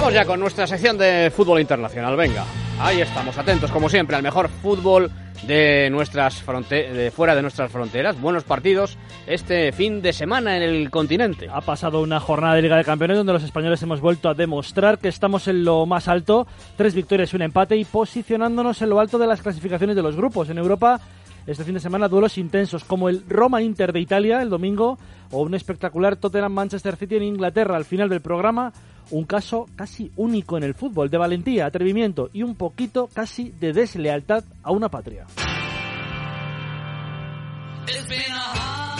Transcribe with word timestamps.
Vamos 0.00 0.14
ya 0.14 0.24
con 0.24 0.40
nuestra 0.40 0.66
sección 0.66 0.96
de 0.96 1.30
fútbol 1.30 1.60
internacional. 1.60 2.16
Venga, 2.16 2.46
ahí 2.80 3.02
estamos, 3.02 3.36
atentos 3.36 3.70
como 3.70 3.90
siempre 3.90 4.16
al 4.16 4.22
mejor 4.22 4.48
fútbol 4.48 5.10
de 5.42 5.90
nuestras 5.90 6.42
fuera 6.42 7.34
de 7.34 7.42
nuestras 7.42 7.70
fronteras. 7.70 8.18
Buenos 8.18 8.44
partidos 8.44 8.96
este 9.26 9.72
fin 9.72 10.00
de 10.00 10.14
semana 10.14 10.56
en 10.56 10.62
el 10.62 10.90
continente. 10.90 11.50
Ha 11.52 11.60
pasado 11.60 12.00
una 12.00 12.18
jornada 12.18 12.54
de 12.54 12.62
Liga 12.62 12.78
de 12.78 12.84
Campeones 12.84 13.18
donde 13.18 13.34
los 13.34 13.42
españoles 13.42 13.82
hemos 13.82 14.00
vuelto 14.00 14.30
a 14.30 14.34
demostrar 14.34 14.98
que 14.98 15.08
estamos 15.08 15.48
en 15.48 15.66
lo 15.66 15.84
más 15.84 16.08
alto, 16.08 16.46
tres 16.78 16.94
victorias 16.94 17.34
y 17.34 17.36
un 17.36 17.42
empate 17.42 17.76
y 17.76 17.84
posicionándonos 17.84 18.80
en 18.80 18.88
lo 18.88 19.00
alto 19.00 19.18
de 19.18 19.26
las 19.26 19.42
clasificaciones 19.42 19.96
de 19.96 20.02
los 20.02 20.16
grupos. 20.16 20.48
En 20.48 20.56
Europa 20.56 20.98
este 21.46 21.64
fin 21.64 21.74
de 21.74 21.80
semana 21.80 22.08
duelos 22.08 22.38
intensos 22.38 22.84
como 22.84 23.10
el 23.10 23.22
Roma-Inter 23.28 23.92
de 23.92 24.00
Italia 24.00 24.40
el 24.40 24.48
domingo 24.48 24.98
o 25.30 25.42
un 25.42 25.54
espectacular 25.54 26.16
Tottenham-Manchester 26.16 26.96
City 26.96 27.16
en 27.16 27.22
Inglaterra 27.24 27.76
al 27.76 27.84
final 27.84 28.08
del 28.08 28.22
programa. 28.22 28.72
Un 29.10 29.24
caso 29.24 29.66
casi 29.76 30.12
único 30.16 30.56
en 30.56 30.62
el 30.62 30.74
fútbol, 30.74 31.10
de 31.10 31.18
valentía, 31.18 31.66
atrevimiento 31.66 32.30
y 32.32 32.42
un 32.42 32.54
poquito 32.54 33.08
casi 33.12 33.50
de 33.50 33.72
deslealtad 33.72 34.44
a 34.62 34.70
una 34.70 34.88
patria. 34.88 35.26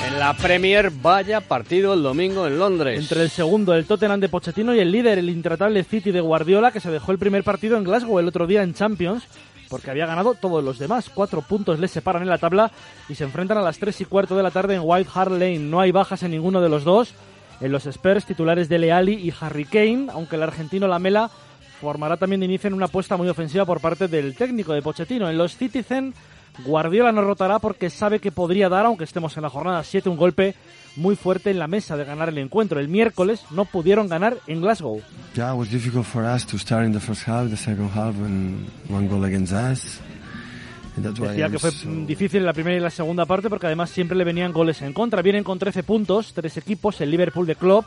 En 0.07 0.19
la 0.19 0.35
Premier, 0.35 0.91
vaya 0.91 1.41
partido 1.41 1.95
el 1.95 2.03
domingo 2.03 2.47
en 2.47 2.59
Londres. 2.59 2.99
Entre 2.99 3.23
el 3.23 3.31
segundo, 3.31 3.75
el 3.75 3.87
Tottenham 3.87 4.19
de 4.19 4.29
Pochettino, 4.29 4.75
y 4.75 4.81
el 4.81 4.91
líder, 4.91 5.19
el 5.19 5.31
intratable 5.31 5.85
City 5.85 6.11
de 6.11 6.21
Guardiola, 6.21 6.73
que 6.73 6.81
se 6.81 6.91
dejó 6.91 7.13
el 7.13 7.19
primer 7.19 7.45
partido 7.45 7.77
en 7.77 7.85
Glasgow 7.85 8.19
el 8.19 8.27
otro 8.27 8.49
día 8.49 8.65
en 8.65 8.75
Champions, 8.75 9.23
porque 9.69 9.91
había 9.91 10.07
ganado 10.07 10.35
todos 10.35 10.65
los 10.65 10.81
demás. 10.81 11.11
Cuatro 11.15 11.43
puntos 11.43 11.79
les 11.79 11.93
separan 11.93 12.23
en 12.23 12.29
la 12.29 12.39
tabla 12.39 12.73
y 13.09 13.15
se 13.15 13.25
enfrentan 13.25 13.59
a 13.59 13.63
las 13.63 13.79
tres 13.79 14.01
y 14.01 14.05
cuarto 14.05 14.37
de 14.37 14.43
la 14.43 14.51
tarde 14.51 14.75
en 14.75 14.83
White 14.83 15.11
Hart 15.15 15.31
Lane. 15.31 15.61
No 15.61 15.81
hay 15.81 15.93
bajas 15.93 16.25
en 16.25 16.33
ninguno 16.33 16.61
de 16.61 16.69
los 16.69 16.83
dos. 16.83 17.15
En 17.61 17.73
los 17.73 17.87
Spurs, 17.87 18.25
titulares 18.25 18.69
de 18.69 18.79
Leali 18.79 19.15
y 19.15 19.33
Harry 19.41 19.65
Kane, 19.65 20.07
aunque 20.13 20.37
el 20.37 20.43
argentino 20.43 20.89
Lamela 20.89 21.31
formará 21.81 22.17
también 22.17 22.41
de 22.41 22.47
inicio 22.47 22.69
en 22.69 22.75
una 22.75 22.87
apuesta 22.87 23.17
muy 23.17 23.29
ofensiva 23.29 23.65
por 23.65 23.81
parte 23.81 24.09
del 24.09 24.35
técnico 24.35 24.73
de 24.73 24.83
Pochettino. 24.83 25.29
En 25.29 25.39
los 25.39 25.57
Citizen, 25.57 26.15
Guardiola 26.65 27.13
no 27.13 27.23
rotará 27.23 27.59
porque 27.59 27.91
sabe 27.91 28.19
que 28.19 28.33
podría 28.33 28.69
dar, 28.69 28.87
aunque 28.87 29.05
estemos 29.05 29.37
en 29.37 29.43
la 29.43 29.51
jornada 29.51 29.83
7, 29.85 30.09
un 30.09 30.17
golpe 30.17 30.55
muy 30.97 31.17
fuerte 31.17 31.51
en 31.51 31.59
la 31.59 31.69
mesa 31.69 31.97
de 31.97 32.05
ganar 32.05 32.29
el 32.31 32.39
encuentro. 32.39 32.81
El 32.81 32.89
miércoles 32.89 33.43
no 33.51 33.65
pudieron 33.65 34.09
ganar 34.09 34.37
en 34.47 34.61
Glasgow. 34.61 35.01
Yeah, 35.35 35.53
it 35.53 35.59
was 35.59 35.71
difficult 35.71 36.07
for 36.07 36.25
us 36.25 36.47
to 36.47 36.59
start 36.59 36.85
in 36.85 36.93
the 36.93 37.01
first 37.01 37.27
half, 37.27 37.49
the 37.49 37.57
second 37.57 37.91
half, 37.91 38.15
and 38.17 38.69
one 38.89 39.09
goal 39.09 39.25
against 39.25 39.53
us. 39.53 40.01
Decía 41.01 41.49
que 41.49 41.59
fue 41.59 41.71
difícil 42.07 42.41
en 42.41 42.47
la 42.47 42.53
primera 42.53 42.77
y 42.77 42.81
la 42.81 42.91
segunda 42.91 43.27
parte 43.27 43.49
porque 43.49 43.67
además 43.67 43.91
siempre 43.91 44.17
le 44.17 44.25
venían 44.25 44.53
goles 44.53 44.83
en 44.83 44.93
contra. 44.93 45.23
Vienen 45.23 45.45
con 45.45 45.59
13 45.59 45.83
puntos, 45.83 46.33
tres 46.35 46.57
equipos, 46.57 47.01
el 47.01 47.11
Liverpool 47.11 47.47
de 47.47 47.57
Klopp 47.57 47.87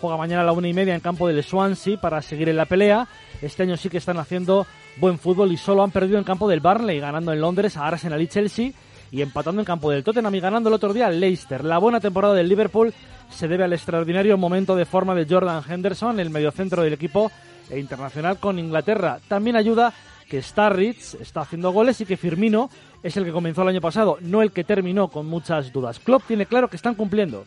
juega 0.00 0.18
mañana 0.18 0.42
a 0.42 0.44
la 0.44 0.52
una 0.52 0.68
y 0.68 0.74
media 0.74 0.94
en 0.94 1.00
campo 1.00 1.26
del 1.26 1.42
Swansea 1.42 1.98
para 1.98 2.20
seguir 2.20 2.50
en 2.50 2.56
la 2.56 2.66
pelea. 2.66 3.08
Este 3.40 3.62
año 3.62 3.76
sí 3.76 3.88
que 3.88 3.96
están 3.96 4.18
haciendo 4.18 4.66
buen 4.98 5.18
fútbol 5.18 5.50
y 5.50 5.56
solo 5.56 5.82
han 5.82 5.92
perdido 5.92 6.18
en 6.18 6.24
campo 6.24 6.46
del 6.46 6.60
Barnley, 6.60 7.00
ganando 7.00 7.32
en 7.32 7.40
Londres 7.40 7.76
a 7.78 7.86
Arsenal 7.86 8.20
y 8.20 8.28
Chelsea 8.28 8.72
y 9.10 9.22
empatando 9.22 9.62
en 9.62 9.64
campo 9.64 9.90
del 9.90 10.04
Tottenham 10.04 10.34
y 10.34 10.40
ganando 10.40 10.68
el 10.68 10.74
otro 10.74 10.92
día 10.92 11.06
al 11.06 11.20
Leicester. 11.20 11.64
La 11.64 11.78
buena 11.78 12.00
temporada 12.00 12.34
del 12.34 12.48
Liverpool 12.48 12.92
se 13.30 13.48
debe 13.48 13.64
al 13.64 13.72
extraordinario 13.72 14.36
momento 14.36 14.76
de 14.76 14.84
forma 14.84 15.14
de 15.14 15.26
Jordan 15.26 15.62
Henderson, 15.66 16.20
el 16.20 16.30
mediocentro 16.30 16.82
del 16.82 16.92
equipo 16.92 17.30
e 17.70 17.78
internacional 17.78 18.38
con 18.38 18.58
Inglaterra. 18.58 19.20
También 19.26 19.56
ayuda 19.56 19.94
que 20.24 20.42
Starrich 20.42 21.14
está 21.20 21.42
haciendo 21.42 21.72
goles 21.72 22.00
y 22.00 22.06
que 22.06 22.16
Firmino 22.16 22.70
es 23.02 23.16
el 23.16 23.24
que 23.24 23.32
comenzó 23.32 23.62
el 23.62 23.68
año 23.68 23.80
pasado, 23.80 24.18
no 24.20 24.42
el 24.42 24.52
que 24.52 24.64
terminó 24.64 25.08
con 25.08 25.26
muchas 25.26 25.72
dudas. 25.72 25.98
Klopp 25.98 26.22
tiene 26.26 26.46
claro 26.46 26.68
que 26.68 26.76
están 26.76 26.94
cumpliendo. 26.94 27.44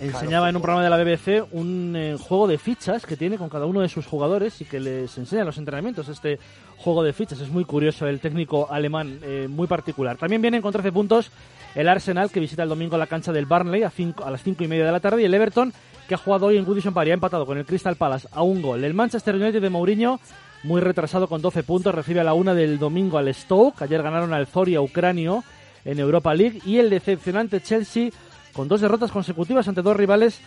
Enseñaba 0.00 0.48
en 0.48 0.56
un 0.56 0.62
programa 0.62 0.82
de 0.82 0.88
la 0.88 0.96
BBC 0.96 1.46
un 1.52 1.94
eh, 1.94 2.16
juego 2.18 2.48
de 2.48 2.56
fichas 2.56 3.04
que 3.04 3.14
tiene 3.14 3.36
con 3.36 3.50
cada 3.50 3.66
uno 3.66 3.82
de 3.82 3.90
sus 3.90 4.06
jugadores 4.06 4.58
y 4.62 4.64
que 4.64 4.80
les 4.80 5.18
enseña 5.18 5.42
en 5.42 5.46
los 5.46 5.58
entrenamientos. 5.58 6.08
Este 6.08 6.38
juego 6.78 7.02
de 7.02 7.12
fichas 7.12 7.40
es 7.40 7.50
muy 7.50 7.66
curioso, 7.66 8.06
el 8.06 8.20
técnico 8.20 8.68
alemán, 8.70 9.20
eh, 9.22 9.48
muy 9.50 9.66
particular. 9.66 10.16
También 10.16 10.40
vienen 10.40 10.62
con 10.62 10.72
13 10.72 10.92
puntos 10.92 11.30
el 11.78 11.88
Arsenal, 11.88 12.30
que 12.30 12.40
visita 12.40 12.64
el 12.64 12.68
domingo 12.68 12.98
la 12.98 13.06
cancha 13.06 13.32
del 13.32 13.46
Barnley 13.46 13.84
a, 13.84 13.92
a 14.24 14.30
las 14.32 14.42
5 14.42 14.64
y 14.64 14.68
media 14.68 14.84
de 14.84 14.90
la 14.90 14.98
tarde, 14.98 15.22
y 15.22 15.24
el 15.26 15.32
Everton, 15.32 15.72
que 16.08 16.14
ha 16.14 16.18
jugado 16.18 16.46
hoy 16.46 16.56
en 16.56 16.64
Goodison 16.64 16.92
Park 16.92 17.06
y 17.06 17.10
ha 17.12 17.14
empatado 17.14 17.46
con 17.46 17.56
el 17.56 17.64
Crystal 17.64 17.94
Palace 17.94 18.26
a 18.32 18.42
un 18.42 18.60
gol. 18.60 18.82
El 18.82 18.94
Manchester 18.94 19.36
United 19.36 19.62
de 19.62 19.70
Mourinho 19.70 20.18
muy 20.64 20.80
retrasado 20.80 21.28
con 21.28 21.40
12 21.40 21.62
puntos, 21.62 21.94
recibe 21.94 22.18
a 22.18 22.24
la 22.24 22.34
una 22.34 22.52
del 22.52 22.80
domingo 22.80 23.16
al 23.16 23.32
Stoke. 23.32 23.80
Ayer 23.80 24.02
ganaron 24.02 24.34
al 24.34 24.48
Zoria 24.48 24.80
Ucranio 24.80 25.44
en 25.84 26.00
Europa 26.00 26.34
League 26.34 26.60
y 26.66 26.78
el 26.78 26.90
decepcionante 26.90 27.60
Chelsea 27.60 28.10
con 28.52 28.66
dos 28.66 28.80
derrotas 28.80 29.12
consecutivas 29.12 29.68
ante 29.68 29.82
dos 29.82 29.96
rivales 29.96 30.40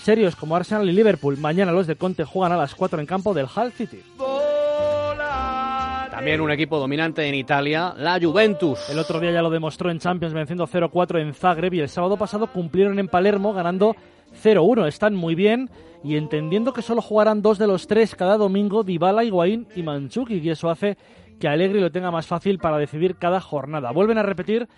serios 0.00 0.36
como 0.36 0.54
Arsenal 0.54 0.88
y 0.88 0.92
Liverpool. 0.92 1.36
Mañana 1.36 1.72
los 1.72 1.88
de 1.88 1.96
Conte 1.96 2.24
juegan 2.24 2.52
a 2.52 2.56
las 2.56 2.76
4 2.76 3.00
en 3.00 3.06
campo 3.06 3.34
del 3.34 3.46
Hull 3.46 3.72
City. 3.72 4.02
También 6.16 6.40
un 6.40 6.50
equipo 6.50 6.78
dominante 6.78 7.28
en 7.28 7.34
Italia, 7.34 7.92
la 7.94 8.18
Juventus. 8.18 8.88
El 8.88 8.98
otro 8.98 9.20
día 9.20 9.32
ya 9.32 9.42
lo 9.42 9.50
demostró 9.50 9.90
en 9.90 9.98
Champions 9.98 10.32
venciendo 10.32 10.66
0-4 10.66 11.20
en 11.20 11.34
Zagreb 11.34 11.74
y 11.74 11.80
el 11.80 11.90
sábado 11.90 12.16
pasado 12.16 12.46
cumplieron 12.46 12.98
en 12.98 13.06
Palermo 13.06 13.52
ganando 13.52 13.94
0-1. 14.42 14.88
Están 14.88 15.14
muy 15.14 15.34
bien 15.34 15.68
y 16.02 16.16
entendiendo 16.16 16.72
que 16.72 16.80
solo 16.80 17.02
jugarán 17.02 17.42
dos 17.42 17.58
de 17.58 17.66
los 17.66 17.86
tres 17.86 18.14
cada 18.14 18.38
domingo, 18.38 18.82
Dybala, 18.82 19.24
Higuaín 19.24 19.66
y 19.76 19.82
Manchuki, 19.82 20.38
y 20.38 20.48
eso 20.48 20.70
hace 20.70 20.96
que 21.38 21.48
Allegri 21.48 21.80
lo 21.80 21.92
tenga 21.92 22.10
más 22.10 22.26
fácil 22.26 22.56
para 22.56 22.78
decidir 22.78 23.16
cada 23.16 23.42
jornada. 23.42 23.92
Vuelven 23.92 24.16
a 24.16 24.22
repetir 24.22 24.68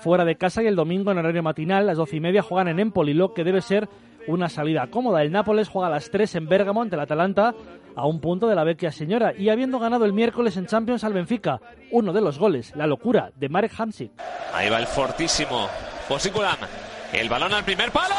fuera 0.00 0.24
de 0.24 0.34
casa 0.34 0.64
y 0.64 0.66
el 0.66 0.74
domingo 0.74 1.12
en 1.12 1.18
horario 1.18 1.44
matinal, 1.44 1.86
las 1.86 1.96
doce 1.96 2.16
y 2.16 2.20
media, 2.20 2.42
juegan 2.42 2.66
en 2.66 2.80
Empoli, 2.80 3.14
lo 3.14 3.34
que 3.34 3.44
debe 3.44 3.60
ser 3.60 3.88
una 4.28 4.48
salida 4.48 4.86
cómoda. 4.86 5.22
El 5.22 5.32
Nápoles 5.32 5.68
juega 5.68 5.88
a 5.88 5.90
las 5.90 6.10
3 6.10 6.36
en 6.36 6.48
Bérgamo 6.48 6.82
ante 6.82 6.94
el 6.94 7.02
Atalanta 7.02 7.54
a 7.96 8.06
un 8.06 8.20
punto 8.20 8.46
de 8.46 8.54
la 8.54 8.62
vecchia 8.62 8.92
señora 8.92 9.32
y 9.36 9.48
habiendo 9.48 9.80
ganado 9.80 10.04
el 10.04 10.12
miércoles 10.12 10.56
en 10.56 10.66
Champions 10.66 11.02
al 11.02 11.14
Benfica, 11.14 11.60
uno 11.90 12.12
de 12.12 12.20
los 12.20 12.38
goles, 12.38 12.72
la 12.76 12.86
locura 12.86 13.32
de 13.34 13.48
Marek 13.48 13.72
Hamsik. 13.76 14.12
Ahí 14.54 14.70
va 14.70 14.78
el 14.78 14.86
fortísimo 14.86 15.68
Posiculam. 16.08 16.56
El 17.12 17.28
balón 17.28 17.52
al 17.52 17.64
primer 17.64 17.90
palo. 17.90 18.14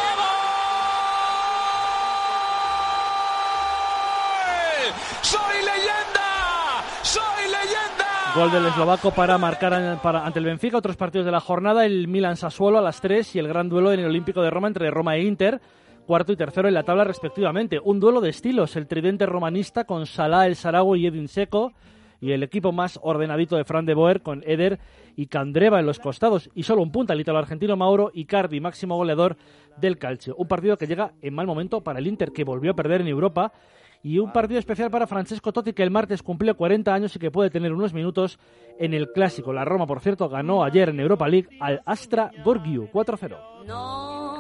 ¡Soy 5.21 5.57
leyenda! 5.57 6.83
¡Soy 7.03 7.43
leyenda! 7.45 8.33
Gol 8.35 8.51
del 8.51 8.65
eslovaco 8.65 9.11
para 9.11 9.37
marcar 9.37 9.73
ante 9.73 10.39
el 10.39 10.45
Benfica. 10.45 10.77
Otros 10.77 10.97
partidos 10.97 11.25
de 11.25 11.31
la 11.31 11.39
jornada, 11.39 11.85
el 11.85 12.07
Milan 12.07 12.35
Sassuolo 12.35 12.79
a 12.79 12.81
las 12.81 12.99
3 13.01 13.35
y 13.35 13.39
el 13.39 13.47
gran 13.47 13.69
duelo 13.69 13.91
en 13.91 13.99
el 13.99 14.07
Olímpico 14.07 14.41
de 14.41 14.49
Roma 14.49 14.67
entre 14.67 14.89
Roma 14.91 15.15
e 15.15 15.23
Inter, 15.23 15.61
cuarto 16.09 16.31
y 16.31 16.35
tercero 16.35 16.67
en 16.67 16.73
la 16.73 16.81
tabla 16.81 17.03
respectivamente. 17.03 17.79
Un 17.83 17.99
duelo 17.99 18.19
de 18.19 18.31
estilos, 18.31 18.75
el 18.75 18.87
tridente 18.87 19.27
romanista 19.27 19.83
con 19.83 20.07
Salah, 20.07 20.47
el 20.47 20.55
Saragüe 20.55 20.97
y 20.97 21.05
Edin 21.05 21.27
Seco 21.27 21.73
y 22.19 22.31
el 22.31 22.41
equipo 22.41 22.71
más 22.71 22.99
ordenadito 23.03 23.55
de 23.55 23.63
Fran 23.63 23.85
de 23.85 23.93
Boer 23.93 24.23
con 24.23 24.41
Eder 24.43 24.79
y 25.15 25.27
Candreva 25.27 25.79
en 25.79 25.85
los 25.85 25.99
costados 25.99 26.49
y 26.55 26.63
solo 26.63 26.81
un 26.81 26.91
punta 26.91 27.13
el 27.13 27.21
italo 27.21 27.37
argentino 27.37 27.77
Mauro 27.77 28.09
Icardi, 28.11 28.59
máximo 28.59 28.97
goleador 28.97 29.37
del 29.77 29.99
Calcio. 29.99 30.35
Un 30.35 30.47
partido 30.47 30.77
que 30.77 30.87
llega 30.87 31.13
en 31.21 31.35
mal 31.35 31.45
momento 31.45 31.81
para 31.81 31.99
el 31.99 32.07
Inter 32.07 32.31
que 32.31 32.43
volvió 32.43 32.71
a 32.71 32.75
perder 32.75 33.01
en 33.01 33.07
Europa 33.07 33.53
y 34.01 34.17
un 34.17 34.33
partido 34.33 34.57
especial 34.57 34.89
para 34.89 35.05
Francesco 35.05 35.53
Totti 35.53 35.73
que 35.73 35.83
el 35.83 35.91
martes 35.91 36.23
cumplió 36.23 36.57
40 36.57 36.91
años 36.91 37.15
y 37.15 37.19
que 37.19 37.29
puede 37.29 37.51
tener 37.51 37.71
unos 37.71 37.93
minutos 37.93 38.39
en 38.79 38.95
el 38.95 39.11
clásico. 39.11 39.53
La 39.53 39.63
Roma, 39.63 39.85
por 39.85 39.99
cierto, 39.99 40.27
ganó 40.27 40.63
ayer 40.63 40.89
en 40.89 41.01
Europa 41.01 41.27
League 41.27 41.49
al 41.59 41.83
Astra 41.85 42.31
Gorgiu 42.43 42.89
4-0. 42.91 44.38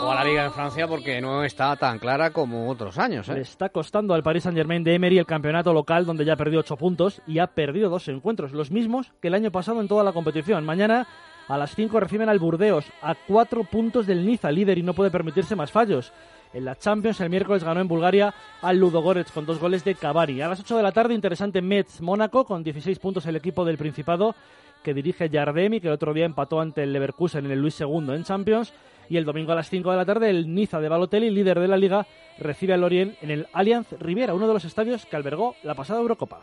Ojo 0.00 0.12
a 0.12 0.14
la 0.14 0.22
liga 0.22 0.44
en 0.44 0.52
Francia 0.52 0.86
porque 0.86 1.20
no 1.20 1.42
está 1.42 1.74
tan 1.74 1.98
clara 1.98 2.30
como 2.30 2.70
otros 2.70 2.98
años. 2.98 3.28
¿eh? 3.28 3.34
Le 3.34 3.40
está 3.40 3.68
costando 3.70 4.14
al 4.14 4.22
Paris 4.22 4.44
Saint-Germain 4.44 4.84
de 4.84 4.94
Emery 4.94 5.18
el 5.18 5.26
campeonato 5.26 5.72
local 5.72 6.06
donde 6.06 6.24
ya 6.24 6.36
perdió 6.36 6.60
8 6.60 6.76
puntos 6.76 7.20
y 7.26 7.40
ha 7.40 7.48
perdido 7.48 7.90
dos 7.90 8.06
encuentros, 8.06 8.52
los 8.52 8.70
mismos 8.70 9.12
que 9.20 9.26
el 9.26 9.34
año 9.34 9.50
pasado 9.50 9.80
en 9.80 9.88
toda 9.88 10.04
la 10.04 10.12
competición. 10.12 10.64
Mañana 10.64 11.08
a 11.48 11.58
las 11.58 11.74
5 11.74 11.98
reciben 11.98 12.28
al 12.28 12.38
Burdeos 12.38 12.84
a 13.02 13.16
4 13.16 13.64
puntos 13.64 14.06
del 14.06 14.24
Niza, 14.24 14.52
líder 14.52 14.78
y 14.78 14.84
no 14.84 14.94
puede 14.94 15.10
permitirse 15.10 15.56
más 15.56 15.72
fallos. 15.72 16.12
En 16.54 16.64
la 16.64 16.76
Champions 16.76 17.20
el 17.20 17.30
miércoles 17.30 17.64
ganó 17.64 17.80
en 17.80 17.88
Bulgaria 17.88 18.32
al 18.62 18.78
Ludogorets 18.78 19.32
con 19.32 19.46
dos 19.46 19.58
goles 19.58 19.82
de 19.82 19.96
Cavari. 19.96 20.40
A 20.42 20.48
las 20.48 20.60
8 20.60 20.76
de 20.76 20.82
la 20.84 20.92
tarde, 20.92 21.14
interesante 21.14 21.60
Metz-Mónaco 21.60 22.44
con 22.44 22.62
16 22.62 23.00
puntos 23.00 23.26
el 23.26 23.34
equipo 23.34 23.64
del 23.64 23.76
Principado 23.76 24.36
que 24.84 24.94
dirige 24.94 25.28
Jardemi, 25.28 25.80
que 25.80 25.88
el 25.88 25.94
otro 25.94 26.14
día 26.14 26.24
empató 26.24 26.60
ante 26.60 26.84
el 26.84 26.92
Leverkusen 26.92 27.46
en 27.46 27.50
el 27.50 27.60
Luis 27.60 27.80
II 27.80 28.14
en 28.14 28.22
Champions. 28.22 28.72
Y 29.08 29.16
el 29.16 29.24
domingo 29.24 29.52
a 29.52 29.54
las 29.54 29.70
5 29.70 29.90
de 29.90 29.96
la 29.96 30.04
tarde, 30.04 30.30
el 30.30 30.54
Niza 30.54 30.80
de 30.80 30.88
Balotelli, 30.88 31.30
líder 31.30 31.60
de 31.60 31.68
la 31.68 31.76
liga, 31.76 32.06
recibe 32.38 32.74
al 32.74 32.80
Lorient 32.80 33.16
en 33.22 33.30
el 33.30 33.46
Allianz 33.52 33.92
Riviera, 33.98 34.34
uno 34.34 34.46
de 34.46 34.54
los 34.54 34.64
estadios 34.64 35.06
que 35.06 35.16
albergó 35.16 35.56
la 35.62 35.74
pasada 35.74 36.00
Eurocopa. 36.00 36.40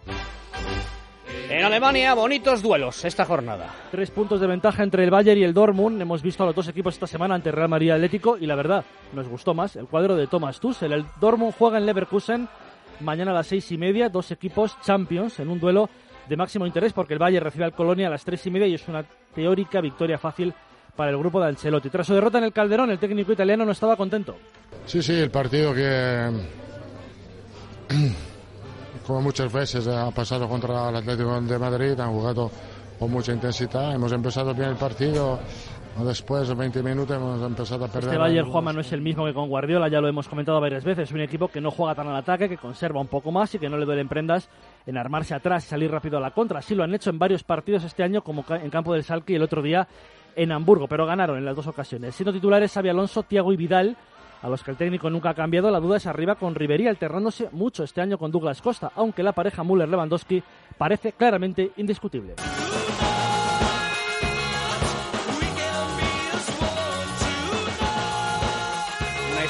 En 1.49 1.63
Alemania, 1.63 2.15
bonitos 2.15 2.63
duelos 2.63 3.05
esta 3.05 3.23
jornada. 3.23 3.73
Tres 3.91 4.09
puntos 4.09 4.41
de 4.41 4.47
ventaja 4.47 4.81
entre 4.81 5.03
el 5.03 5.11
Bayern 5.11 5.39
y 5.39 5.43
el 5.43 5.53
Dortmund. 5.53 6.01
Hemos 6.01 6.23
visto 6.23 6.41
a 6.41 6.47
los 6.47 6.55
dos 6.55 6.67
equipos 6.67 6.95
esta 6.95 7.05
semana 7.05 7.35
ante 7.35 7.51
Real 7.51 7.69
Madrid 7.69 7.91
Atlético 7.91 8.37
y 8.37 8.47
la 8.47 8.55
verdad, 8.55 8.83
nos 9.13 9.27
gustó 9.27 9.53
más 9.53 9.75
el 9.75 9.85
cuadro 9.85 10.15
de 10.15 10.25
Thomas 10.25 10.59
Tuchel. 10.59 10.91
El 10.91 11.05
Dortmund 11.21 11.53
juega 11.57 11.77
en 11.77 11.85
Leverkusen 11.85 12.49
mañana 12.99 13.31
a 13.31 13.35
las 13.35 13.47
seis 13.47 13.71
y 13.71 13.77
media, 13.77 14.09
dos 14.09 14.31
equipos 14.31 14.79
champions 14.81 15.39
en 15.39 15.49
un 15.49 15.59
duelo 15.59 15.89
de 16.27 16.35
máximo 16.35 16.65
interés 16.65 16.93
porque 16.93 17.13
el 17.13 17.21
Valle 17.21 17.39
recibe 17.39 17.65
al 17.65 17.73
Colonia 17.73 18.07
a 18.07 18.11
las 18.11 18.25
tres 18.25 18.45
y 18.47 18.49
media 18.49 18.67
y 18.67 18.73
es 18.73 18.87
una 18.87 19.03
teórica 19.35 19.81
victoria 19.81 20.17
fácil 20.17 20.53
para 20.95 21.11
el 21.11 21.17
grupo 21.17 21.39
de 21.39 21.47
Ancelotti. 21.47 21.89
Tras 21.89 22.07
su 22.07 22.13
derrota 22.13 22.37
en 22.37 22.45
el 22.45 22.53
Calderón, 22.53 22.91
el 22.91 22.99
técnico 22.99 23.31
italiano 23.31 23.65
no 23.65 23.71
estaba 23.71 23.95
contento. 23.95 24.35
Sí, 24.85 25.01
sí, 25.01 25.13
el 25.13 25.31
partido 25.31 25.73
que, 25.73 26.31
como 29.07 29.21
muchas 29.21 29.51
veces 29.51 29.87
ha 29.87 30.11
pasado 30.11 30.47
contra 30.47 30.89
el 30.89 30.95
Atlético 30.95 31.39
de 31.41 31.59
Madrid, 31.59 31.99
han 31.99 32.11
jugado 32.11 32.51
con 32.99 33.11
mucha 33.11 33.33
intensidad. 33.33 33.93
Hemos 33.93 34.11
empezado 34.11 34.53
bien 34.53 34.69
el 34.69 34.75
partido. 34.75 35.39
Después 36.03 36.45
de 36.49 36.55
20 36.55 36.83
minutos 36.83 37.15
hemos 37.15 37.41
empezado 37.41 37.85
a 37.85 37.87
perder. 37.87 38.09
Este 38.09 38.17
Bayern 38.17 38.51
Juanma 38.51 38.73
no 38.73 38.81
es 38.81 38.91
el 38.91 39.01
mismo 39.01 39.25
que 39.25 39.33
con 39.33 39.47
Guardiola, 39.47 39.87
ya 39.87 40.01
lo 40.01 40.09
hemos 40.09 40.27
comentado 40.27 40.59
varias 40.59 40.83
veces. 40.83 41.07
Es 41.07 41.13
un 41.13 41.21
equipo 41.21 41.47
que 41.47 41.61
no 41.61 41.71
juega 41.71 41.95
tan 41.95 42.07
al 42.09 42.17
ataque, 42.17 42.49
que 42.49 42.57
conserva 42.57 42.99
un 42.99 43.07
poco 43.07 43.31
más 43.31 43.55
y 43.55 43.59
que 43.59 43.69
no 43.69 43.77
le 43.77 43.85
duelen 43.85 44.09
prendas 44.09 44.49
en 44.85 44.97
armarse 44.97 45.33
atrás 45.33 45.65
y 45.65 45.69
salir 45.69 45.89
rápido 45.89 46.17
a 46.17 46.21
la 46.21 46.31
contra. 46.31 46.59
Así 46.59 46.75
lo 46.75 46.83
han 46.83 46.93
hecho 46.93 47.11
en 47.11 47.17
varios 47.17 47.43
partidos 47.43 47.85
este 47.85 48.03
año, 48.03 48.23
como 48.23 48.43
en 48.49 48.69
campo 48.69 48.93
del 48.93 49.05
Salque 49.05 49.33
y 49.33 49.35
el 49.37 49.43
otro 49.43 49.61
día 49.61 49.87
en 50.35 50.51
Hamburgo, 50.51 50.87
pero 50.87 51.05
ganaron 51.05 51.37
en 51.37 51.45
las 51.45 51.55
dos 51.55 51.67
ocasiones. 51.67 52.15
Siendo 52.15 52.33
titulares 52.33 52.71
Xavi 52.73 52.89
Alonso, 52.89 53.23
Tiago 53.23 53.53
y 53.53 53.57
Vidal, 53.57 53.97
a 54.41 54.49
los 54.49 54.63
que 54.63 54.71
el 54.71 54.77
técnico 54.77 55.09
nunca 55.09 55.31
ha 55.31 55.33
cambiado. 55.33 55.71
La 55.71 55.79
duda 55.79 55.97
es 55.97 56.05
arriba 56.05 56.35
con 56.35 56.55
Rivería, 56.55 56.89
alternándose 56.89 57.49
mucho 57.51 57.83
este 57.83 58.01
año 58.01 58.17
con 58.17 58.31
Douglas 58.31 58.61
Costa, 58.61 58.91
aunque 58.95 59.23
la 59.23 59.31
pareja 59.31 59.63
Müller-Lewandowski 59.63 60.43
parece 60.77 61.13
claramente 61.13 61.71
indiscutible. 61.77 62.35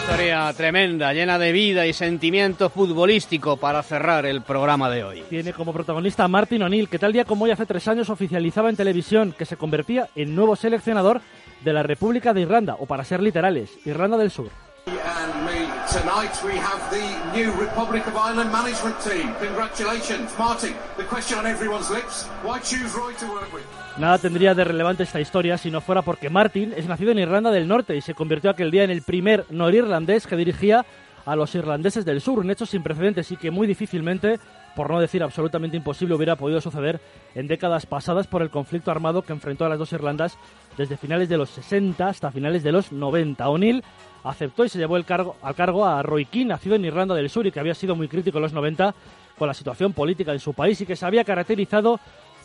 Historia 0.06 0.54
tremenda, 0.54 1.14
llena 1.14 1.40
de 1.40 1.52
vida 1.52 1.88
y 1.88 1.92
sentimiento 1.92 2.70
futbolístico 2.70 3.58
para 3.58 3.82
cerrar 3.82 4.28
el 4.28 4.44
programa 4.44 4.88
de 4.88 5.04
hoy. 5.04 5.24
Tiene 5.30 5.52
como 5.52 5.74
protagonista 5.74 6.24
a 6.24 6.28
Martin 6.28 6.62
O'Neill, 6.62 6.88
que 6.90 7.00
tal 7.00 7.12
día 7.12 7.26
como 7.26 7.46
hoy 7.46 7.52
hace 7.52 7.66
tres 7.66 7.88
años 7.88 8.12
oficializaba 8.12 8.70
en 8.70 8.76
televisión 8.76 9.34
que 9.36 9.46
se 9.46 9.58
convertía 9.58 10.08
en 10.16 10.36
nuevo 10.36 10.56
seleccionador 10.56 11.22
de 11.64 11.74
la 11.74 11.82
República 11.82 12.36
de 12.36 12.42
Irlanda, 12.42 12.76
o 12.80 12.86
para 12.86 13.04
ser 13.04 13.20
literales, 13.20 13.80
Irlanda 13.84 14.18
del 14.18 14.30
Sur. 14.30 14.52
And 14.88 15.46
me 15.46 15.66
tonight 15.92 16.38
we 16.46 16.54
have 16.58 16.80
the 16.92 17.02
new 17.36 17.52
Republic 17.60 18.06
of 18.06 18.16
Ireland 18.16 18.52
management 18.52 18.96
team. 19.00 19.34
Congratulations, 19.40 20.32
Martin. 20.38 20.76
The 20.96 21.06
question 21.06 21.40
on 21.40 21.48
everyone's 21.48 21.90
lips: 21.90 22.28
Why 22.44 22.60
choose 22.60 22.94
Roy 22.94 23.14
to 23.16 23.26
work 23.26 23.52
with? 23.52 23.64
Nada 23.98 24.20
tendría 24.20 24.54
de 24.54 24.64
relevante 24.64 25.02
esta 25.02 25.20
historia 25.20 25.58
si 25.58 25.72
no 25.72 25.82
fuera 25.82 26.04
porque 26.04 26.30
Martin 26.30 26.72
es 26.78 26.86
nacido 26.86 27.12
en 27.12 27.18
Irlanda 27.18 27.50
del 27.50 27.68
Norte 27.68 27.96
y 27.96 28.02
se 28.02 28.14
convirtió 28.14 28.52
aquel 28.52 28.70
día 28.70 28.84
en 28.84 28.92
el 28.92 29.02
primer 29.02 29.46
norirlandés 29.50 30.28
que 30.28 30.36
dirigía 30.36 30.86
a 31.26 31.36
los 31.36 31.56
irlandeses 31.56 32.06
del 32.06 32.22
sur, 32.22 32.38
un 32.38 32.52
hecho 32.52 32.68
sin 32.68 32.84
precedentes 32.84 33.32
y 33.32 33.38
que 33.38 33.50
muy 33.50 33.66
difícilmente, 33.66 34.40
por 34.76 34.90
no 34.90 35.00
decir 35.00 35.24
absolutamente 35.24 35.78
imposible, 35.78 36.16
hubiera 36.16 36.36
podido 36.36 36.62
suceder 36.62 37.00
en 37.34 37.48
décadas 37.48 37.86
pasadas 37.86 38.28
por 38.28 38.42
el 38.42 38.50
conflicto 38.50 38.92
armado 38.92 39.22
que 39.22 39.34
enfrentó 39.34 39.66
a 39.66 39.70
las 39.70 39.80
dos 39.80 39.94
Irlandas 39.94 40.38
desde 40.78 40.98
finales 40.98 41.30
de 41.30 41.38
los 41.38 41.50
60 41.52 42.08
hasta 42.08 42.32
finales 42.32 42.64
de 42.64 42.72
los 42.72 42.92
90. 42.92 43.48
O'Neill 43.50 43.84
aceptó 44.24 44.66
y 44.66 44.70
se 44.70 44.78
llevó 44.78 44.98
el 44.98 45.06
cargo, 45.06 45.36
al 45.42 45.56
cargo 45.56 45.86
a 45.86 46.04
Roy 46.04 46.26
Keane, 46.26 46.50
nacido 46.50 46.76
en 46.76 46.86
Irlanda 46.86 47.16
del 47.16 47.30
Sur 47.30 47.48
y 47.48 47.52
que 47.52 47.60
había 47.60 47.74
sido 47.74 47.96
muy 47.96 48.08
crítico 48.08 48.38
en 48.38 48.44
los 48.44 48.54
90 48.54 48.94
con 49.38 49.48
la 49.48 49.54
situación 49.54 49.94
política 49.94 50.34
en 50.34 50.40
su 50.40 50.54
país 50.54 50.80
y 50.82 50.86
que 50.86 50.96
se 50.96 51.06
había 51.06 51.24
caracterizado 51.24 52.00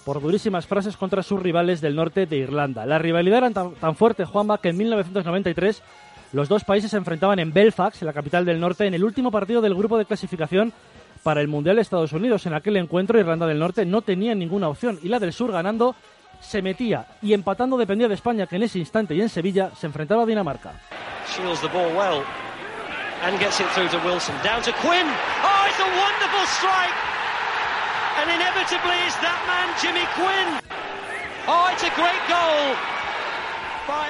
por 0.04 0.20
durísimas 0.20 0.66
frases 0.66 0.96
contra 0.96 1.22
sus 1.22 1.42
rivales 1.42 1.80
del 1.80 1.94
norte 1.94 2.26
de 2.26 2.36
Irlanda. 2.36 2.86
La 2.86 2.98
rivalidad 2.98 3.38
era 3.38 3.50
tan, 3.50 3.74
tan 3.74 3.96
fuerte, 3.96 4.24
Juanma, 4.24 4.58
que 4.58 4.70
en 4.70 4.78
1993 4.78 5.82
los 6.32 6.48
dos 6.48 6.64
países 6.64 6.90
se 6.90 6.96
enfrentaban 6.96 7.38
en 7.38 7.52
Belfast, 7.52 8.00
en 8.00 8.06
la 8.06 8.12
capital 8.12 8.44
del 8.44 8.60
norte, 8.60 8.86
en 8.86 8.94
el 8.94 9.04
último 9.04 9.30
partido 9.30 9.60
del 9.60 9.74
grupo 9.74 9.98
de 9.98 10.04
clasificación 10.04 10.72
para 11.22 11.40
el 11.40 11.48
Mundial 11.48 11.76
de 11.76 11.82
Estados 11.82 12.12
Unidos. 12.12 12.46
En 12.46 12.54
aquel 12.54 12.76
encuentro 12.76 13.18
Irlanda 13.18 13.46
del 13.46 13.58
Norte 13.58 13.84
no 13.84 14.02
tenía 14.02 14.34
ninguna 14.34 14.68
opción 14.68 14.98
y 15.02 15.08
la 15.08 15.18
del 15.18 15.32
Sur 15.32 15.52
ganando 15.52 15.94
se 16.40 16.62
metía 16.62 17.06
y 17.22 17.34
empatando 17.34 17.76
dependía 17.76 18.08
de 18.08 18.14
España 18.14 18.46
que 18.46 18.56
en 18.56 18.62
ese 18.62 18.78
instante 18.78 19.14
y 19.14 19.20
en 19.20 19.28
Sevilla 19.28 19.70
se 19.76 19.86
enfrentaba 19.86 20.22
a 20.22 20.26
Dinamarca. 20.26 20.72
Shields 21.28 21.60
the 21.60 21.68
ball 21.68 21.92
well 21.94 22.22
and 23.22 23.38
gets 23.38 23.60
it 23.60 23.66
through 23.74 23.88
to 23.88 23.98
Wilson. 24.06 24.34
Down 24.42 24.62
to 24.62 24.72
Quinn. 24.80 25.06
Oh, 25.06 25.66
it's 25.68 25.80
a 25.80 25.84
wonderful 25.84 26.46
strike. 26.58 26.96
And 28.20 28.30
inevitably 28.30 28.96
it's 29.06 29.16
that 29.20 29.40
man, 29.46 29.68
Jimmy 29.80 30.06
Quinn. 30.16 30.60
Oh, 31.46 31.70
it's 31.72 31.84
a 31.84 31.92
great 31.94 32.22
goal. 32.28 32.76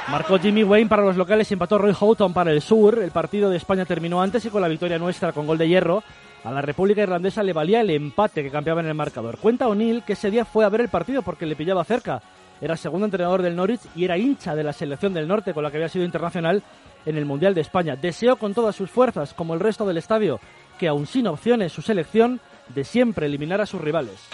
Marcó 0.09 0.39
Jimmy 0.39 0.63
Wayne 0.65 0.89
para 0.89 1.03
los 1.03 1.17
locales 1.17 1.51
y 1.51 1.55
empató 1.55 1.79
Roy 1.79 1.95
Houghton 1.95 2.35
para 2.35 2.51
el 2.51 2.61
sur. 2.61 2.99
El 2.99 3.13
partido 3.13 3.49
de 3.49 3.57
España 3.57 3.85
terminó 3.85 4.21
antes 4.21 4.45
y 4.45 4.51
con 4.51 4.61
la 4.61 4.69
victoria 4.69 4.99
nuestra 4.99 5.33
con 5.33 5.47
gol 5.47 5.57
de 5.57 5.69
hierro. 5.69 6.03
A 6.43 6.51
la 6.51 6.63
República 6.63 7.03
Irlandesa 7.03 7.43
le 7.43 7.53
valía 7.53 7.83
el 7.83 7.91
empate 7.91 8.43
que 8.43 8.51
cambiaba 8.51 8.81
en 8.81 8.87
el 8.87 8.95
marcador. 8.95 9.37
Cuenta 9.39 9.69
O'Neill 9.69 10.03
que 10.03 10.15
ese 10.15 10.31
día 10.31 10.47
fue 10.47 10.65
a 10.65 10.71
ver 10.71 10.81
el 10.81 10.89
partido 10.89 11.21
porque 11.21 11.45
le 11.45 11.55
pillaba 11.55 11.85
cerca. 11.85 12.23
Era 12.63 12.77
segundo 12.77 13.07
entrenador 13.07 13.43
del 13.43 13.57
Norwich 13.57 13.83
y 13.95 14.05
era 14.05 14.17
hincha 14.17 14.55
de 14.55 14.65
la 14.65 14.73
selección 14.73 15.13
del 15.13 15.29
norte 15.29 15.53
con 15.53 15.63
la 15.63 15.71
que 15.71 15.77
había 15.77 15.89
sido 15.89 16.05
internacional 16.05 16.63
en 17.05 17.17
el 17.19 17.27
Mundial 17.27 17.55
de 17.55 17.61
España. 17.61 17.97
Deseó 17.97 18.37
con 18.37 18.55
todas 18.55 18.75
sus 18.75 18.91
fuerzas, 18.91 19.35
como 19.35 19.55
el 19.55 19.61
resto 19.61 19.87
del 19.87 19.99
estadio, 19.99 20.41
que 20.79 20.89
aún 20.89 21.07
sin 21.07 21.27
opciones 21.27 21.73
su 21.73 21.83
selección 21.83 22.41
de 22.69 22.85
siempre 22.85 23.27
eliminar 23.27 23.61
a 23.61 23.67
sus 23.67 23.81
rivales. 23.81 24.29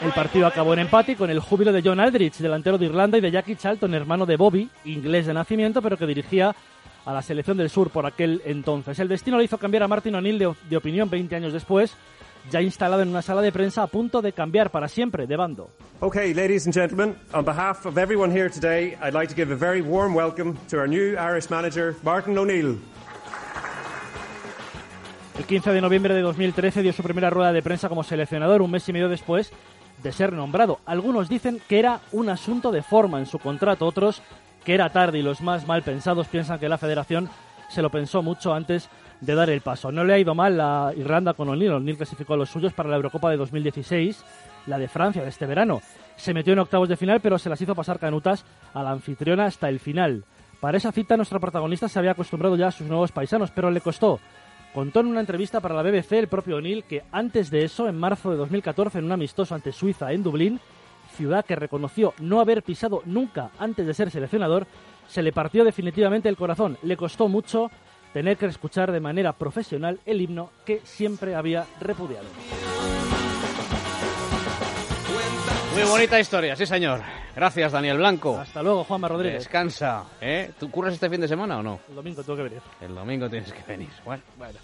El 0.00 0.12
partido 0.12 0.46
acabó 0.46 0.72
en 0.72 0.80
empate 0.80 1.16
con 1.16 1.30
el 1.30 1.40
júbilo 1.40 1.72
de 1.72 1.82
John 1.82 2.00
Aldrich, 2.00 2.38
delantero 2.38 2.78
de 2.78 2.86
Irlanda, 2.86 3.18
y 3.18 3.20
de 3.20 3.30
Jackie 3.30 3.56
Charlton, 3.56 3.94
hermano 3.94 4.26
de 4.26 4.36
Bobby, 4.36 4.68
inglés 4.84 5.26
de 5.26 5.34
nacimiento, 5.34 5.82
pero 5.82 5.96
que 5.96 6.06
dirigía 6.06 6.54
a 7.04 7.12
la 7.12 7.22
selección 7.22 7.56
del 7.56 7.70
sur 7.70 7.90
por 7.90 8.06
aquel 8.06 8.42
entonces. 8.44 8.98
El 8.98 9.08
destino 9.08 9.38
le 9.38 9.44
hizo 9.44 9.58
cambiar 9.58 9.82
a 9.82 9.88
Martin 9.88 10.14
O'Neill 10.14 10.38
de, 10.38 10.54
de 10.68 10.76
opinión 10.76 11.08
20 11.08 11.34
años 11.36 11.52
después 11.52 11.96
ya 12.50 12.62
instalado 12.62 13.02
en 13.02 13.08
una 13.08 13.22
sala 13.22 13.42
de 13.42 13.52
prensa 13.52 13.82
a 13.82 13.86
punto 13.86 14.22
de 14.22 14.32
cambiar 14.32 14.70
para 14.70 14.88
siempre 14.88 15.26
de 15.26 15.36
bando. 15.36 15.70
Okay, 16.00 16.32
ladies 16.32 16.66
and 16.66 16.74
gentlemen, 16.74 17.16
on 17.34 17.44
behalf 17.44 17.84
of 17.84 17.98
everyone 17.98 18.30
here 18.32 18.48
today, 18.48 18.96
I'd 19.02 19.12
like 19.12 19.28
to 19.28 19.34
give 19.34 19.52
a 19.52 19.56
very 19.56 19.82
warm 19.82 20.14
welcome 20.14 20.56
to 20.68 20.78
our 20.78 20.88
new 20.88 21.16
Irish 21.18 21.50
manager, 21.50 21.94
Martin 22.02 22.38
O'Neill. 22.38 22.78
El 25.40 25.46
15 25.46 25.72
de 25.72 25.80
noviembre 25.80 26.12
de 26.12 26.20
2013 26.20 26.82
dio 26.82 26.92
su 26.92 27.02
primera 27.02 27.30
rueda 27.30 27.50
de 27.50 27.62
prensa 27.62 27.88
como 27.88 28.04
seleccionador, 28.04 28.60
un 28.60 28.70
mes 28.70 28.86
y 28.86 28.92
medio 28.92 29.08
después 29.08 29.50
de 30.02 30.12
ser 30.12 30.34
nombrado. 30.34 30.80
Algunos 30.84 31.30
dicen 31.30 31.62
que 31.66 31.78
era 31.78 32.00
un 32.12 32.28
asunto 32.28 32.70
de 32.70 32.82
forma 32.82 33.18
en 33.18 33.24
su 33.24 33.38
contrato, 33.38 33.86
otros 33.86 34.20
que 34.66 34.74
era 34.74 34.90
tarde 34.90 35.18
y 35.18 35.22
los 35.22 35.40
más 35.40 35.66
mal 35.66 35.82
pensados 35.82 36.28
piensan 36.28 36.58
que 36.58 36.68
la 36.68 36.76
federación 36.76 37.30
se 37.70 37.80
lo 37.80 37.88
pensó 37.88 38.20
mucho 38.20 38.52
antes 38.52 38.90
de 39.22 39.34
dar 39.34 39.48
el 39.48 39.62
paso. 39.62 39.90
No 39.90 40.04
le 40.04 40.12
ha 40.12 40.18
ido 40.18 40.34
mal 40.34 40.58
la 40.58 40.92
Irlanda 40.94 41.32
con 41.32 41.48
O'Neill. 41.48 41.72
O'Neill 41.72 41.96
clasificó 41.96 42.34
a 42.34 42.36
los 42.36 42.50
suyos 42.50 42.74
para 42.74 42.90
la 42.90 42.96
Eurocopa 42.96 43.30
de 43.30 43.38
2016, 43.38 44.22
la 44.66 44.78
de 44.78 44.88
Francia 44.88 45.22
de 45.22 45.30
este 45.30 45.46
verano. 45.46 45.80
Se 46.16 46.34
metió 46.34 46.52
en 46.52 46.58
octavos 46.58 46.90
de 46.90 46.98
final, 46.98 47.20
pero 47.22 47.38
se 47.38 47.48
las 47.48 47.62
hizo 47.62 47.74
pasar 47.74 47.98
canutas 47.98 48.44
a 48.74 48.82
la 48.82 48.90
anfitriona 48.90 49.46
hasta 49.46 49.70
el 49.70 49.80
final. 49.80 50.22
Para 50.60 50.76
esa 50.76 50.92
cita, 50.92 51.16
nuestro 51.16 51.40
protagonista 51.40 51.88
se 51.88 51.98
había 51.98 52.10
acostumbrado 52.10 52.56
ya 52.56 52.66
a 52.66 52.72
sus 52.72 52.86
nuevos 52.86 53.10
paisanos, 53.10 53.50
pero 53.50 53.70
le 53.70 53.80
costó. 53.80 54.20
Contó 54.74 55.00
en 55.00 55.06
una 55.06 55.20
entrevista 55.20 55.60
para 55.60 55.74
la 55.74 55.82
BBC 55.82 56.12
el 56.12 56.28
propio 56.28 56.56
O'Neill 56.56 56.84
que 56.84 57.02
antes 57.10 57.50
de 57.50 57.64
eso, 57.64 57.88
en 57.88 57.98
marzo 57.98 58.30
de 58.30 58.36
2014, 58.36 58.98
en 58.98 59.04
un 59.04 59.12
amistoso 59.12 59.54
ante 59.54 59.72
Suiza 59.72 60.12
en 60.12 60.22
Dublín, 60.22 60.60
ciudad 61.16 61.44
que 61.44 61.56
reconoció 61.56 62.14
no 62.20 62.40
haber 62.40 62.62
pisado 62.62 63.02
nunca 63.04 63.50
antes 63.58 63.84
de 63.84 63.94
ser 63.94 64.10
seleccionador, 64.10 64.66
se 65.08 65.22
le 65.22 65.32
partió 65.32 65.64
definitivamente 65.64 66.28
el 66.28 66.36
corazón. 66.36 66.78
Le 66.82 66.96
costó 66.96 67.26
mucho 67.28 67.70
tener 68.12 68.36
que 68.36 68.46
escuchar 68.46 68.92
de 68.92 69.00
manera 69.00 69.32
profesional 69.32 69.98
el 70.06 70.20
himno 70.20 70.50
que 70.64 70.80
siempre 70.84 71.34
había 71.34 71.66
repudiado. 71.80 72.26
Muy 75.74 75.82
bonita 75.82 76.20
historia, 76.20 76.54
sí 76.54 76.66
señor. 76.66 77.00
Gracias, 77.34 77.72
Daniel 77.72 77.98
Blanco. 77.98 78.38
Hasta 78.38 78.62
luego, 78.62 78.84
Juanma 78.84 79.08
Rodríguez. 79.08 79.44
Descansa. 79.44 80.04
¿eh? 80.20 80.50
¿Tú 80.58 80.70
curras 80.70 80.94
este 80.94 81.08
fin 81.08 81.20
de 81.20 81.28
semana 81.28 81.58
o 81.58 81.62
no? 81.62 81.80
El 81.88 81.94
domingo 81.94 82.22
tengo 82.22 82.36
que 82.36 82.42
venir. 82.42 82.62
El 82.80 82.94
domingo 82.94 83.28
tienes 83.28 83.52
que 83.52 83.62
venir. 83.62 83.88
Bueno, 84.04 84.22
bueno. 84.36 84.58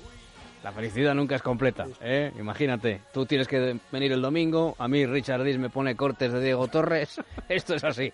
La 0.63 0.73
felicidad 0.73 1.15
nunca 1.15 1.37
es 1.37 1.43
completa, 1.43 1.87
¿eh? 2.01 2.33
Imagínate, 2.41 3.03
tú 3.13 3.25
tienes 3.25 3.47
que 3.47 3.79
venir 3.93 4.11
el 4.11 4.21
domingo, 4.21 4.75
a 4.81 4.89
mí 4.89 5.07
Richard 5.07 5.45
Dis 5.45 5.59
me 5.59 5.71
pone 5.71 5.95
cortes 5.95 6.33
de 6.33 6.43
Diego 6.43 6.67
Torres, 6.67 7.21
esto 7.49 7.75
es 7.77 7.85
así. 7.85 8.13